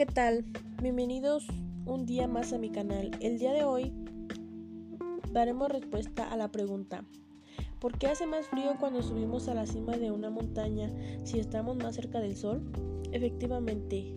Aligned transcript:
¿qué 0.00 0.06
tal? 0.06 0.46
Bienvenidos 0.80 1.46
un 1.84 2.06
día 2.06 2.26
más 2.26 2.54
a 2.54 2.58
mi 2.58 2.70
canal. 2.70 3.10
El 3.20 3.38
día 3.38 3.52
de 3.52 3.64
hoy 3.64 3.92
daremos 5.30 5.70
respuesta 5.70 6.32
a 6.32 6.38
la 6.38 6.50
pregunta 6.50 7.04
¿Por 7.80 7.98
qué 7.98 8.06
hace 8.06 8.26
más 8.26 8.46
frío 8.46 8.76
cuando 8.80 9.02
subimos 9.02 9.46
a 9.48 9.54
la 9.54 9.66
cima 9.66 9.98
de 9.98 10.10
una 10.10 10.30
montaña 10.30 10.90
si 11.24 11.38
estamos 11.38 11.76
más 11.76 11.96
cerca 11.96 12.18
del 12.18 12.34
sol? 12.34 12.62
Efectivamente, 13.12 14.14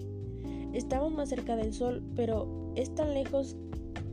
estamos 0.71 1.11
más 1.11 1.27
cerca 1.27 1.57
del 1.57 1.73
sol, 1.73 2.02
pero 2.15 2.71
es 2.77 2.95
tan 2.95 3.13
lejos 3.13 3.57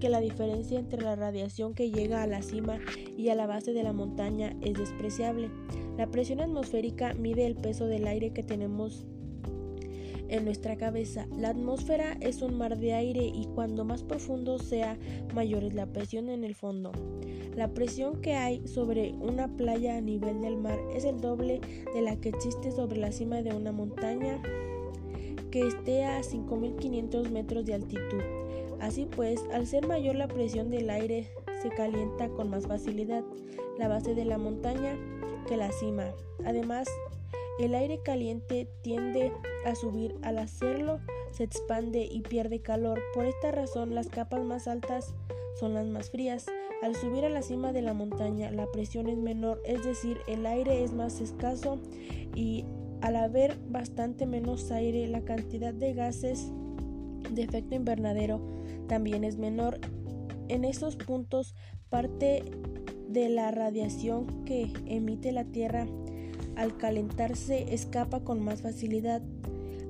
que 0.00 0.08
la 0.08 0.20
diferencia 0.20 0.76
entre 0.76 1.02
la 1.02 1.14
radiación 1.14 1.74
que 1.74 1.92
llega 1.92 2.24
a 2.24 2.26
la 2.26 2.42
cima 2.42 2.80
y 3.16 3.28
a 3.28 3.36
la 3.36 3.46
base 3.46 3.72
de 3.72 3.84
la 3.84 3.92
montaña 3.92 4.56
es 4.60 4.76
despreciable. 4.76 5.52
La 5.96 6.10
presión 6.10 6.40
atmosférica 6.40 7.14
mide 7.14 7.46
el 7.46 7.54
peso 7.54 7.86
del 7.86 8.08
aire 8.08 8.32
que 8.32 8.42
tenemos 8.42 9.06
en 10.30 10.44
nuestra 10.44 10.76
cabeza. 10.76 11.26
La 11.36 11.50
atmósfera 11.50 12.16
es 12.20 12.40
un 12.40 12.56
mar 12.56 12.78
de 12.78 12.94
aire 12.94 13.24
y 13.26 13.46
cuando 13.54 13.84
más 13.84 14.02
profundo 14.02 14.58
sea, 14.58 14.96
mayor 15.34 15.64
es 15.64 15.74
la 15.74 15.86
presión 15.86 16.30
en 16.30 16.44
el 16.44 16.54
fondo. 16.54 16.92
La 17.56 17.74
presión 17.74 18.20
que 18.20 18.34
hay 18.34 18.66
sobre 18.66 19.12
una 19.12 19.48
playa 19.56 19.96
a 19.96 20.00
nivel 20.00 20.40
del 20.40 20.56
mar 20.56 20.78
es 20.94 21.04
el 21.04 21.20
doble 21.20 21.60
de 21.92 22.00
la 22.00 22.16
que 22.16 22.30
existe 22.30 22.70
sobre 22.70 23.00
la 23.00 23.12
cima 23.12 23.42
de 23.42 23.52
una 23.52 23.72
montaña 23.72 24.40
que 25.50 25.66
esté 25.66 26.04
a 26.04 26.20
5.500 26.20 27.28
metros 27.30 27.66
de 27.66 27.74
altitud. 27.74 28.22
Así 28.80 29.06
pues, 29.06 29.40
al 29.52 29.66
ser 29.66 29.86
mayor 29.86 30.14
la 30.14 30.28
presión 30.28 30.70
del 30.70 30.88
aire, 30.90 31.28
se 31.60 31.68
calienta 31.70 32.28
con 32.28 32.48
más 32.48 32.66
facilidad 32.66 33.24
la 33.78 33.88
base 33.88 34.14
de 34.14 34.24
la 34.24 34.38
montaña 34.38 34.96
que 35.48 35.56
la 35.56 35.72
cima. 35.72 36.14
Además, 36.44 36.88
el 37.60 37.74
aire 37.74 38.00
caliente 38.02 38.68
tiende 38.82 39.32
a 39.66 39.74
subir. 39.74 40.16
Al 40.22 40.38
hacerlo, 40.38 41.00
se 41.30 41.44
expande 41.44 42.08
y 42.10 42.22
pierde 42.22 42.60
calor. 42.60 43.00
Por 43.14 43.26
esta 43.26 43.52
razón, 43.52 43.94
las 43.94 44.08
capas 44.08 44.42
más 44.42 44.66
altas 44.66 45.14
son 45.58 45.74
las 45.74 45.86
más 45.86 46.10
frías. 46.10 46.46
Al 46.82 46.94
subir 46.96 47.24
a 47.26 47.28
la 47.28 47.42
cima 47.42 47.72
de 47.72 47.82
la 47.82 47.92
montaña, 47.92 48.50
la 48.50 48.66
presión 48.72 49.08
es 49.08 49.18
menor, 49.18 49.60
es 49.66 49.84
decir, 49.84 50.18
el 50.26 50.46
aire 50.46 50.82
es 50.82 50.94
más 50.94 51.20
escaso 51.20 51.78
y 52.34 52.64
al 53.02 53.16
haber 53.16 53.58
bastante 53.68 54.26
menos 54.26 54.70
aire, 54.70 55.06
la 55.06 55.22
cantidad 55.22 55.74
de 55.74 55.92
gases 55.92 56.50
de 57.30 57.42
efecto 57.42 57.74
invernadero 57.74 58.40
también 58.88 59.24
es 59.24 59.36
menor. 59.36 59.78
En 60.48 60.64
estos 60.64 60.96
puntos, 60.96 61.54
parte 61.90 62.42
de 63.08 63.28
la 63.28 63.50
radiación 63.50 64.44
que 64.44 64.72
emite 64.86 65.32
la 65.32 65.44
Tierra 65.44 65.86
al 66.56 66.76
calentarse 66.76 67.72
escapa 67.74 68.20
con 68.20 68.40
más 68.42 68.62
facilidad 68.62 69.22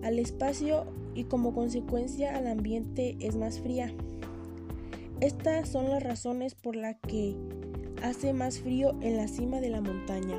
al 0.02 0.18
espacio 0.18 0.86
y 1.14 1.24
como 1.24 1.54
consecuencia 1.54 2.36
al 2.36 2.46
ambiente 2.46 3.16
es 3.20 3.36
más 3.36 3.60
fría. 3.60 3.92
Estas 5.20 5.68
son 5.68 5.90
las 5.90 6.02
razones 6.02 6.54
por 6.54 6.76
las 6.76 6.96
que 7.06 7.36
hace 8.02 8.32
más 8.32 8.60
frío 8.60 8.96
en 9.02 9.16
la 9.16 9.28
cima 9.28 9.60
de 9.60 9.68
la 9.68 9.80
montaña. 9.80 10.38